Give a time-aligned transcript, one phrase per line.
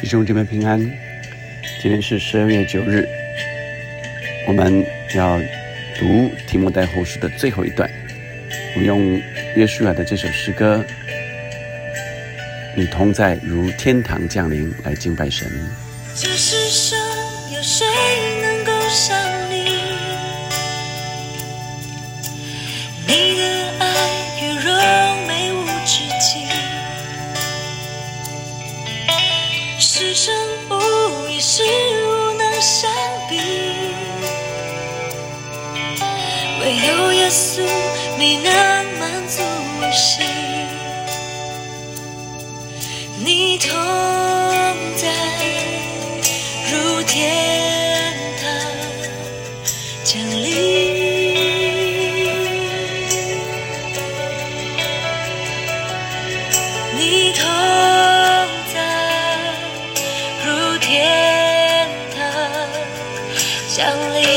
[0.00, 0.78] 弟兄姊妹平安，
[1.80, 3.08] 今天是十二月九日，
[4.46, 4.84] 我们
[5.14, 5.40] 要
[5.98, 7.88] 读提摩太后书的最后一段。
[8.74, 9.20] 我们用
[9.56, 10.84] 约书亚的这首诗歌
[12.76, 15.48] 《你同在如天堂降临》来敬拜神。
[16.14, 16.98] 这世上
[17.54, 17.86] 有谁
[18.42, 19.16] 能够像
[19.50, 19.64] 你？
[56.96, 57.44] 你同
[58.72, 58.76] 在，
[60.44, 62.22] 如天堂
[63.68, 64.33] 降临。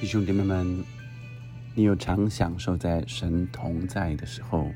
[0.00, 0.84] 弟兄姐妹们，
[1.74, 4.70] 你有常享受在神同在的时候，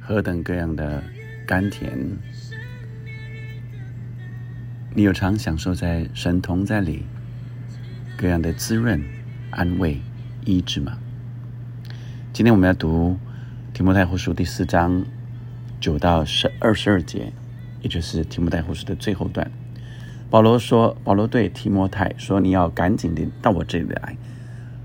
[0.00, 1.00] 何等各样的
[1.46, 1.96] 甘甜？
[4.92, 7.04] 你有常享受在神同在里
[8.18, 9.00] 各样的滋润、
[9.52, 10.00] 安慰、
[10.44, 10.98] 医治吗？
[12.32, 13.16] 今天我们要读
[13.72, 15.06] 提摩太后书第四章
[15.78, 17.32] 九到十二十二节，
[17.82, 19.48] 也就是提摩太后书的最后段。
[20.30, 24.16] 保罗说：“保罗对提摩太说，你要赶紧的到我这里来，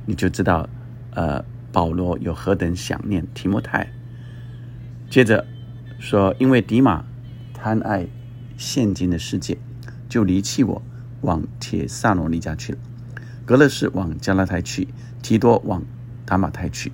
[0.05, 0.69] 你就知道，
[1.11, 3.88] 呃，保罗有何等想念提摩太。”
[5.09, 5.47] 接着
[5.97, 7.03] 说：“因为迪马
[7.53, 8.05] 贪爱
[8.57, 9.57] 现今的世界，
[10.07, 10.81] 就离弃我，
[11.22, 12.79] 往铁萨罗尼迦去了；
[13.44, 14.88] 格勒士往加拉太去，
[15.23, 15.83] 提多往
[16.25, 16.91] 达马太去。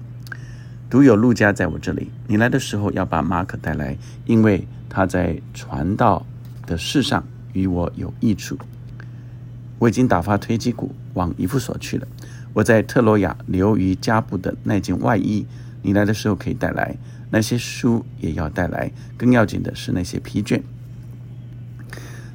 [0.90, 2.10] 独有路加在我这里。
[2.28, 6.26] 你来的时候要把马可带来，因为他在传道
[6.66, 8.60] 的事上与我有益处。
[9.80, 12.08] 我已经打发推基谷往姨父所去了。
[12.54, 15.46] 我在特罗亚留于加布的那件外衣，
[15.82, 16.96] 你来的时候可以带来。
[17.32, 18.92] 那些书也要带来。
[19.18, 20.62] 更要紧的是那些疲倦。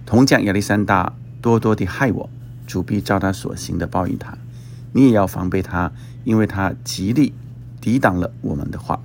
[0.05, 2.29] 铜匠亚历山大多多地害我，
[2.67, 4.37] 主必照他所行的报应他。
[4.93, 5.93] 你也要防备他，
[6.25, 7.33] 因为他极力
[7.81, 9.01] 抵挡了我们的话。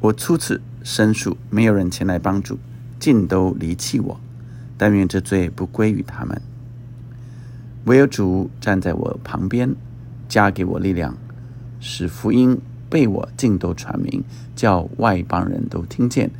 [0.00, 2.58] 我初次申诉，没有人前来帮助，
[2.98, 4.20] 尽都离弃我。
[4.80, 6.40] 但愿这罪不归于他们。
[7.84, 9.74] 唯有主站在我旁边，
[10.26, 11.14] 加给我力量，
[11.80, 14.24] 使福音被我尽都传明，
[14.56, 16.30] 叫外邦人都听见。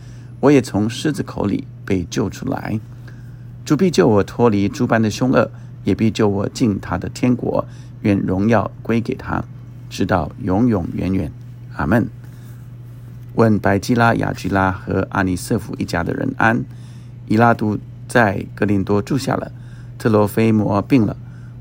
[0.41, 2.81] 我也从狮子口里被救出来。
[3.63, 5.51] 主必救我脱离诸般的凶恶，
[5.85, 7.67] 也必救我进他的天国。
[8.01, 9.45] 愿荣耀归给他，
[9.91, 11.31] 直到永永远远。
[11.77, 12.09] 阿门。
[13.35, 16.65] 问白基拉、雅居拉和阿尼瑟夫一家的人安。
[17.27, 17.79] 伊拉都
[18.11, 19.53] 在格林多住下了。
[19.97, 21.17] 特罗菲摩病了，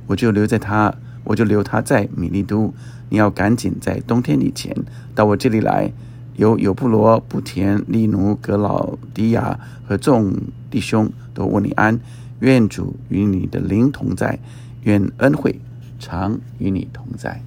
[0.08, 2.74] 我就留在他，我就留他在米利都。
[3.10, 4.76] 你要赶紧在冬天以前
[5.14, 5.94] 到我这里来。
[6.36, 10.34] 有有布罗、布田、利奴、格老迪亚和众
[10.72, 12.00] 弟兄都问你安。
[12.40, 14.40] 愿主与你的灵同在，
[14.84, 15.60] 愿恩惠
[16.00, 17.42] 常与你同在。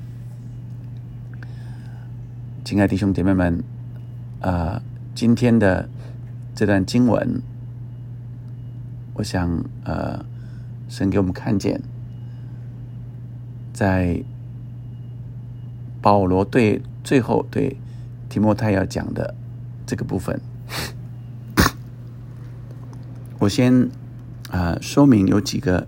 [2.65, 3.65] 亲爱弟兄姐妹们，
[4.41, 4.83] 啊、
[5.15, 5.89] 今天的
[6.55, 7.41] 这段经文，
[9.15, 10.25] 我想，呃，
[10.89, 11.81] 神给我们看见，
[13.73, 14.23] 在
[16.01, 17.77] 保罗对最后对
[18.29, 19.35] 提摩太要讲的
[19.87, 20.41] 这个部分，
[23.41, 23.91] 我先
[24.51, 25.87] 啊、说明有几个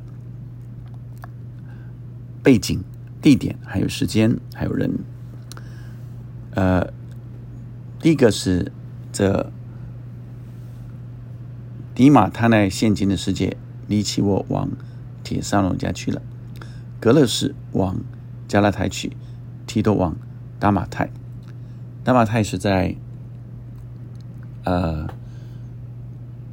[2.43, 2.82] 背景、
[3.20, 4.91] 地点，还有时间，还有人。
[6.55, 6.93] 呃，
[7.99, 8.70] 第一个是
[9.12, 9.50] 这
[11.94, 13.56] 迪马他在现今的世界
[13.87, 14.69] 离奇我往
[15.23, 16.20] 铁沙龙家去了，
[16.99, 17.96] 格勒士往
[18.49, 19.17] 加拉太去，
[19.67, 20.17] 提多往
[20.58, 21.08] 达马泰。
[22.02, 22.96] 达马泰是在
[24.64, 25.08] 呃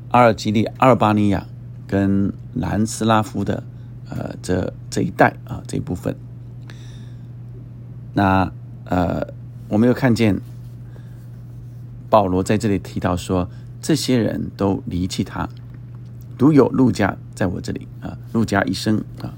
[0.10, 1.48] 阿尔及利阿尔巴尼亚
[1.88, 3.64] 跟南斯拉夫的
[4.10, 6.16] 呃这这一带啊这一部分。
[8.14, 8.52] 那
[8.86, 9.26] 呃，
[9.70, 10.40] 我们又看见
[12.10, 13.50] 保罗在这里提到说，
[13.82, 15.50] 这些人都离弃他，
[16.38, 19.34] 独有路加在我这里啊，路加一生啊。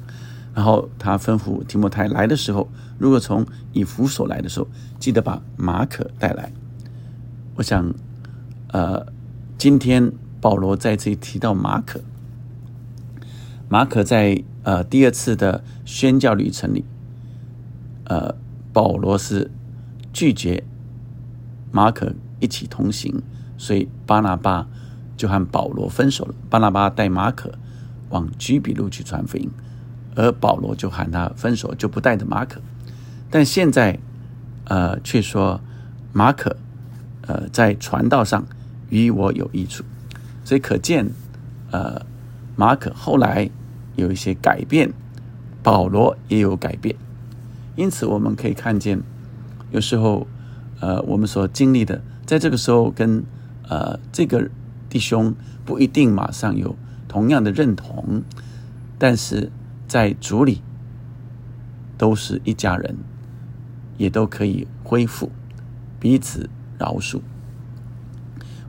[0.53, 2.69] 然后他吩咐提摩太来的时候，
[2.99, 4.67] 如果从以弗所来的时候，
[4.99, 6.51] 记得把马可带来。
[7.55, 7.93] 我想，
[8.71, 9.07] 呃，
[9.57, 12.01] 今天保罗再次提到马可，
[13.67, 16.85] 马可在呃第二次的宣教旅程里，
[18.05, 18.35] 呃，
[18.71, 19.49] 保罗是
[20.11, 20.63] 拒绝
[21.71, 23.23] 马可一起同行，
[23.57, 24.67] 所以巴拿巴
[25.15, 26.35] 就和保罗分手了。
[26.49, 27.51] 巴拿巴带马可
[28.09, 29.49] 往居比路去传福音，
[30.15, 32.61] 而保罗就喊他分手，就不带着马可。
[33.29, 33.97] 但现在，
[34.65, 35.59] 呃，却说
[36.11, 36.55] 马可，
[37.21, 38.45] 呃，在传道上
[38.89, 39.83] 与我有益处，
[40.43, 41.09] 所以可见，
[41.71, 42.05] 呃，
[42.55, 43.49] 马可后来
[43.95, 44.93] 有一些改变，
[45.63, 46.95] 保罗也有改变。
[47.75, 49.01] 因此，我们可以看见，
[49.71, 50.27] 有时候，
[50.79, 53.23] 呃，我们所经历的，在这个时候跟
[53.73, 54.51] 呃这个
[54.87, 55.33] 弟兄
[55.65, 56.75] 不一定马上有
[57.07, 58.21] 同样的认同，
[58.99, 59.51] 但是
[59.87, 60.61] 在主里
[61.97, 62.97] 都是一家人，
[63.97, 65.31] 也都可以恢复
[65.99, 66.47] 彼此
[66.77, 67.21] 饶恕。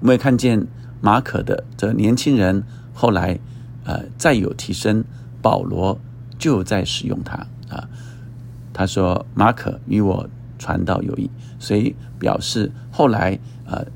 [0.01, 0.67] 我们也看见
[1.03, 2.65] 马可的这年轻人
[2.95, 3.39] 后来
[3.85, 5.05] 呃再有提升，
[5.43, 6.01] 保罗
[6.39, 7.89] 就在使用他啊。
[8.73, 10.29] 他说：“马可与我
[10.59, 13.87] 传道有益，所以表示后来呃，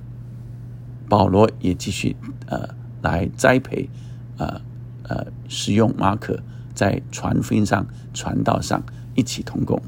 [1.08, 2.16] 保罗也继续
[2.46, 2.68] 呃
[3.02, 3.88] 来栽培
[4.36, 4.60] 呃
[5.04, 6.38] 呃使用马可
[6.74, 8.82] 在传福音上、传道上
[9.14, 9.80] 一起同工。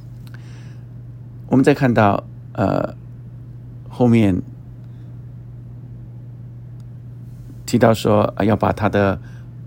[1.48, 2.94] 我们再看到呃
[3.88, 4.40] 后面
[7.66, 9.20] 提到说、要把他的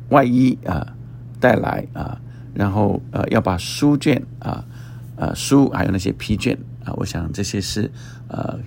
[0.09, 0.95] 外衣啊、
[1.39, 2.19] 带来啊，
[2.53, 4.65] 然后呃要把书卷啊。”
[5.15, 7.89] 呃，书还有那些批卷啊，我想这些是
[8.29, 8.57] 呃，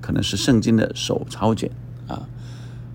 [0.00, 1.70] 可能是圣经的手抄卷
[2.10, 2.28] 啊。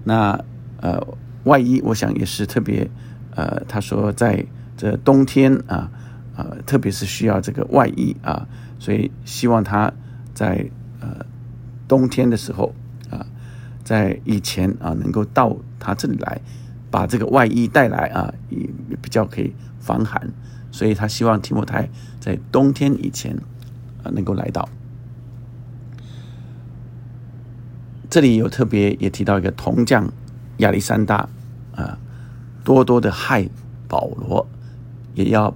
[0.04, 0.40] 那
[0.82, 1.02] 呃，
[1.46, 2.88] 外衣我想也是特别
[3.36, 4.46] 呃，他说在
[4.78, 5.90] 这冬天啊，
[6.36, 8.48] 呃，特别是需要这个外衣啊，
[8.78, 9.92] 所以希望他
[10.34, 11.26] 在呃
[11.88, 12.74] 冬天的时候
[13.10, 13.26] 啊，
[13.84, 16.40] 在以前啊，能够到他这里来，
[16.92, 18.60] 把这个外衣带来啊，也
[19.02, 20.30] 比较可以防寒。
[20.72, 21.90] 所以他希望提摩太
[22.20, 23.34] 在冬天以前，
[24.04, 24.68] 啊，能够来到。
[28.16, 30.10] 这里有特别也提到一个铜匠
[30.60, 31.28] 亚历山大
[31.76, 31.98] 啊，
[32.64, 33.46] 多多的害
[33.90, 34.48] 保罗，
[35.16, 35.54] 也要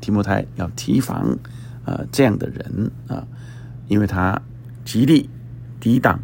[0.00, 1.38] 提摩太要提防
[1.84, 3.24] 啊这样的人啊，
[3.86, 4.42] 因为他
[4.84, 5.30] 极力
[5.78, 6.20] 抵挡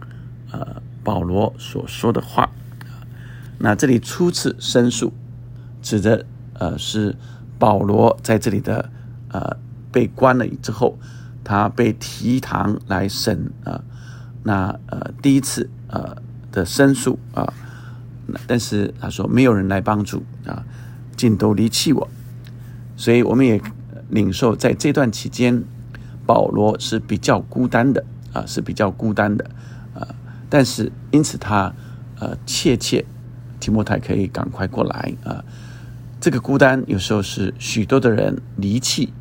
[0.50, 2.50] 呃保罗所说的话。
[3.56, 5.12] 那这里初次申诉，
[5.80, 7.14] 指的呃是。
[7.60, 8.90] 保罗在这里的
[9.28, 9.56] 呃
[9.92, 10.98] 被关了之后，
[11.44, 13.84] 他被提堂来审啊，
[14.42, 16.16] 那呃第一次呃
[16.50, 17.52] 的申诉啊，
[18.46, 20.64] 但是他说没有人来帮助啊，
[21.16, 22.08] 尽都离弃我，
[22.96, 23.60] 所以我们也
[24.08, 25.62] 领受在这段期间，
[26.26, 29.50] 保罗是比较孤单的啊，是比较孤单的
[29.94, 30.06] 啊，
[30.48, 31.72] 但是因此他
[32.18, 33.04] 呃切切
[33.60, 35.44] 提摩太可以赶快过来啊。
[36.20, 39.12] 这个孤单有时候是许多的人离弃，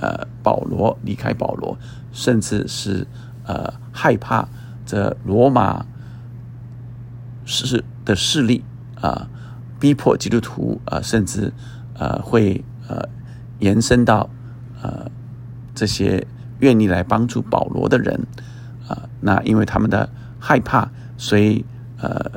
[0.00, 1.76] 呃，保罗离开保罗，
[2.12, 3.06] 甚至是
[3.44, 4.48] 呃害怕
[4.86, 5.86] 这罗马
[7.44, 8.64] 势的势力
[9.00, 9.28] 啊，
[9.80, 11.52] 逼迫基督徒啊、甚至
[11.98, 13.08] 呃会呃
[13.58, 14.28] 延伸到
[14.82, 15.10] 呃
[15.74, 16.26] 这些
[16.60, 18.26] 愿意来帮助保罗的人
[18.88, 21.64] 啊、那因为他们的害怕，所以
[21.98, 22.32] 呃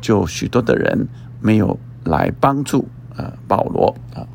[0.00, 1.06] 就许多的人
[1.40, 4.26] 没有来帮助呃保罗啊。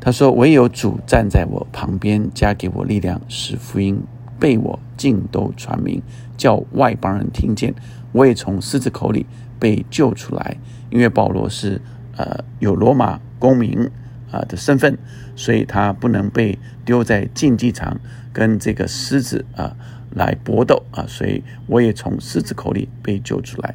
[0.00, 4.02] 他说：“唯有主站在我旁边，加给我力量，使福音
[4.38, 6.02] 被我尽都传明，
[6.36, 7.74] 叫外邦人听见。
[8.12, 9.26] 我也从狮子口里
[9.58, 10.56] 被救出来。
[10.90, 11.80] 因为保罗是
[12.16, 13.90] 呃有罗马公民
[14.30, 14.96] 啊、的身份，
[15.34, 17.98] 所以他不能被丢在竞技场
[18.32, 19.76] 跟这个狮子啊、
[20.10, 23.74] 来搏斗啊，所以我也从狮子口里被救出来。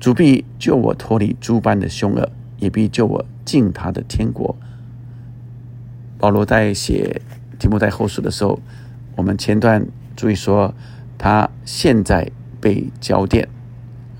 [0.00, 4.56] 主必救我脱离诸般的凶恶，也必救我进他的天国。”
[6.18, 7.20] 保罗在写
[7.58, 8.58] 提摩太后书的时候，
[9.16, 10.74] 我们前段注意说，
[11.16, 12.30] 他现在
[12.60, 13.48] 被交电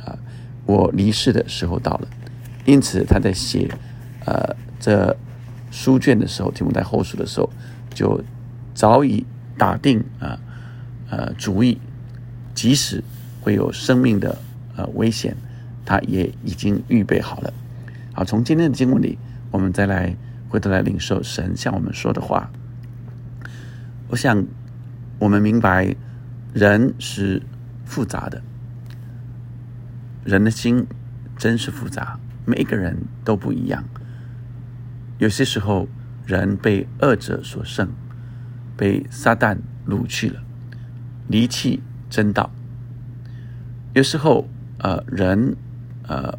[0.04, 0.18] 啊，
[0.66, 2.08] 我离世的时候到了，
[2.64, 3.68] 因此他在写
[4.24, 5.16] 呃这
[5.70, 7.50] 书卷的时候，题目在后书的时候，
[7.92, 8.22] 就
[8.74, 9.26] 早已
[9.58, 10.38] 打定啊
[11.10, 11.80] 呃主意，
[12.54, 13.02] 即使
[13.40, 14.38] 会有生命的
[14.76, 15.36] 呃危险，
[15.84, 17.52] 他也已经预备好了。
[18.12, 19.18] 好，从今天的经文里，
[19.50, 20.16] 我们再来。
[20.50, 22.48] 回头来领受神向我们说的话，
[24.06, 24.46] 我想
[25.18, 25.94] 我们明白
[26.52, 27.42] 人是
[27.84, 28.42] 复杂的，
[30.24, 30.86] 人的心
[31.36, 33.84] 真是复杂，每一个人都不一样。
[35.18, 35.88] 有些时候，
[36.26, 37.88] 人被恶者所胜，
[38.76, 40.42] 被撒旦掳去了，
[41.28, 42.50] 离弃真道。
[43.94, 45.56] 有时候，呃，人
[46.08, 46.36] 呃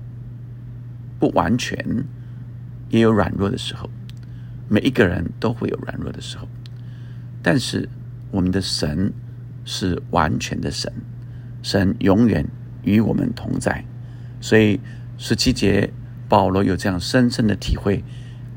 [1.17, 2.05] 不完全，
[2.89, 3.89] 也有软弱的时候。
[4.67, 6.48] 每一个人都会有软弱的时候，
[7.44, 7.88] 但是
[8.36, 9.13] 我们的神
[9.63, 10.92] 是完全的神，
[11.63, 12.46] 神永远
[12.84, 13.86] 与我们同在。
[14.42, 14.82] 所以
[15.18, 15.89] 十七节
[16.27, 18.04] 保罗有这样深深的体会：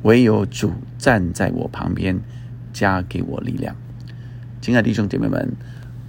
[0.03, 2.19] 唯有主站在我旁边，
[2.73, 3.77] 加给我力量。
[4.61, 5.53] 亲爱的弟兄姐妹们，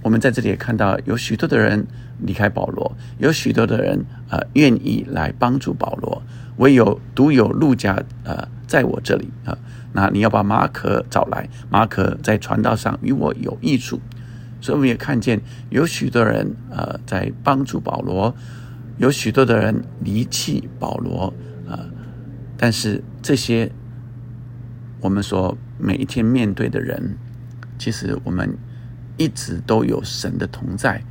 [0.02, 1.86] 我们在这里也看到有许多的人
[2.18, 6.20] 离开保罗，有许多的人呃愿意来帮助保罗，
[6.56, 9.56] 唯有独有路加呃在我这里啊。
[9.92, 14.00] 那你要把马可找来，马可在传道上与我有益处，
[14.60, 18.32] 所以我们也看见有许多人呃在帮助保罗，
[18.98, 21.34] 有许多的人离弃保罗
[21.66, 21.90] 啊、呃，
[22.56, 23.72] 但是这些
[25.00, 27.16] 我们所每一天面对的人，
[27.76, 28.56] 其实我们
[29.16, 31.02] 一直都有神的同在，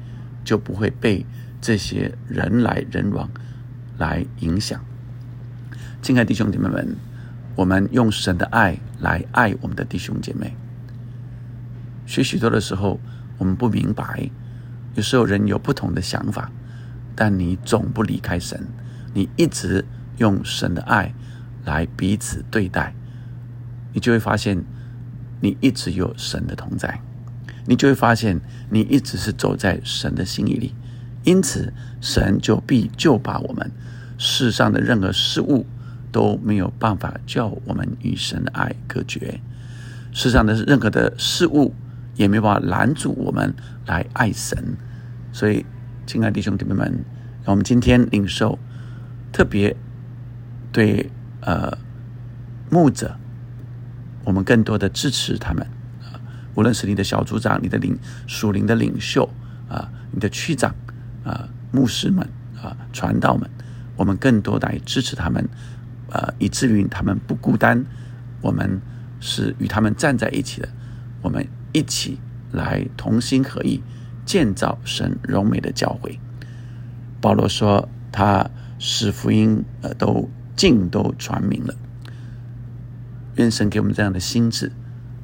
[0.45, 1.25] 就不会被
[1.59, 3.29] 这些人来人往
[3.97, 4.79] 来影响。
[6.01, 6.95] 亲爱的弟兄姐妹们。
[7.59, 10.55] 我们用神的爱来爱我们的弟兄姐妹。
[12.05, 12.97] 许许多的时候，
[13.37, 14.29] 我们不明白，
[14.95, 16.49] 有时候人有不同的想法，
[17.17, 18.65] 但你总不离开神，
[19.13, 19.83] 你一直
[20.19, 21.13] 用神的爱
[21.65, 22.95] 来彼此对待，
[23.93, 24.63] 你就会发现，
[25.41, 27.01] 你一直有神的同在，
[27.65, 28.39] 你就会发现，
[28.69, 30.73] 你一直是走在神的心意里，
[31.25, 33.69] 因此神就必就把我们
[34.17, 35.65] 世上的任何事物。
[36.11, 39.39] 都没有办法叫我们与神的爱隔绝，
[40.11, 41.73] 世上的任何的事物
[42.15, 43.53] 也没有办法拦阻我们
[43.85, 44.75] 来爱神。
[45.31, 45.65] 所以，
[46.05, 47.05] 亲爱的弟兄姐妹们，
[47.43, 48.57] 让我们今天领受，
[49.31, 49.75] 特别
[50.71, 51.11] 对
[51.41, 51.77] 呃
[52.71, 53.15] 牧者，
[54.23, 55.63] 我们更多的支持他们
[56.01, 56.19] 啊，
[56.55, 59.29] 无论是你的小组长、你的领属灵的领袖
[59.69, 60.73] 啊、你的区长
[61.23, 62.27] 啊、牧师们
[62.59, 63.47] 啊、传道们，
[63.95, 65.47] 我们更多来支持他们。
[66.11, 67.85] 呃，以至于他们不孤单，
[68.41, 68.81] 我们
[69.19, 70.69] 是与他们站在一起的，
[71.21, 72.19] 我们一起
[72.51, 73.81] 来同心合意
[74.25, 76.19] 建造神荣美的教会。
[77.21, 78.49] 保罗说，他
[78.79, 81.75] 使福音呃都尽都传明了。
[83.35, 84.71] 愿神给我们这样的心智，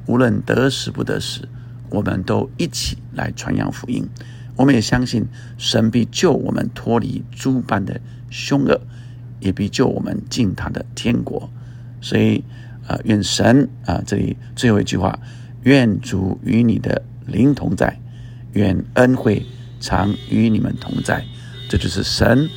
[0.06, 1.48] 无论得时不得时，
[1.90, 4.08] 我们都一起来传扬福音。
[4.56, 5.26] 我们也相信
[5.58, 8.00] 神必救我们脱离诸般的
[8.30, 8.82] 凶恶。
[9.46, 11.48] 也必救我们进他的天国，
[12.02, 12.44] 所以
[12.88, 15.20] 啊，愿神啊，这里最后一句话，
[15.62, 18.02] 愿主与你的灵同在，
[18.54, 19.46] 愿恩惠
[19.80, 21.24] 常与你们同在。
[21.70, 22.50] 这就是神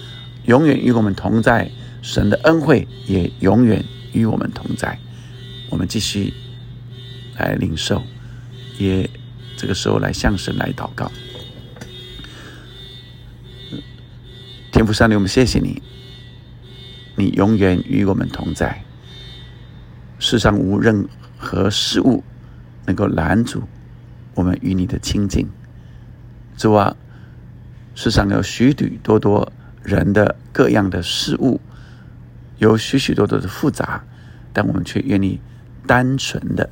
[0.46, 4.98] 永远与我们同在，神的恩惠也永远与我们同在。
[5.68, 6.32] 我们继续
[7.36, 8.02] 来领受，
[8.78, 9.08] 也
[9.58, 11.12] 这个时候来向神来祷告。
[14.72, 15.82] 天父上帝，我们谢谢你。
[17.18, 18.84] 你永远与我们同在，
[20.20, 22.22] 世上无任何事物
[22.86, 23.64] 能够拦阻
[24.36, 25.48] 我们与你的亲近。
[26.56, 26.96] 主啊，
[27.96, 31.60] 世上有许许多多人的各样的事物，
[32.58, 34.04] 有许许多多的复杂，
[34.52, 35.40] 但我们却愿意
[35.88, 36.70] 单纯的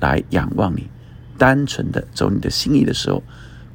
[0.00, 0.90] 来仰望你，
[1.38, 3.22] 单纯的走你的心意的时候，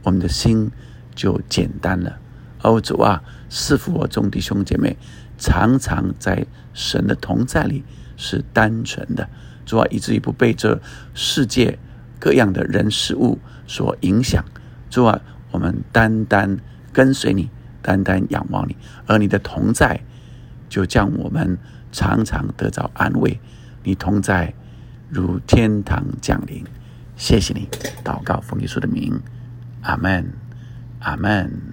[0.03, 0.70] 我们的心
[1.15, 2.20] 就简单了。
[2.62, 4.96] 哦，主啊，赐福我众弟兄姐妹，
[5.43, 7.83] 常常在神的同在里
[8.15, 9.27] 是单纯的。
[9.65, 10.79] 主啊，以至于不被这
[11.13, 11.77] 世界
[12.17, 14.41] 各样的人事物所影响。
[14.89, 15.19] 主啊，
[15.51, 16.57] 我们单单
[16.93, 17.50] 跟随你，
[17.81, 20.00] 单单仰望你，而你的同在
[20.69, 21.57] 就将我们
[21.91, 23.38] 常常得到安慰。
[23.83, 24.53] 你同在
[25.09, 26.63] 如天堂降临。
[27.17, 27.67] 谢谢你，
[28.01, 29.19] 祷告奉耶稣的名，
[29.81, 30.31] 阿门，
[31.00, 31.73] 阿门。